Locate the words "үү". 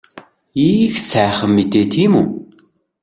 2.21-2.27